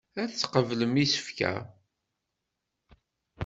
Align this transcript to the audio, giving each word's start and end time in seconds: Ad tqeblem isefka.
Ad 0.21 0.29
tqeblem 0.31 0.93
isefka. 1.03 1.53